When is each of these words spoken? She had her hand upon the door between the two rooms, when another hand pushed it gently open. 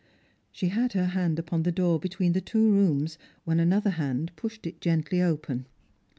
She 0.51 0.69
had 0.69 0.93
her 0.93 1.05
hand 1.13 1.37
upon 1.37 1.61
the 1.61 1.71
door 1.71 1.99
between 1.99 2.33
the 2.33 2.41
two 2.41 2.71
rooms, 2.71 3.19
when 3.45 3.59
another 3.59 3.91
hand 3.91 4.31
pushed 4.35 4.65
it 4.65 4.81
gently 4.81 5.21
open. 5.21 5.67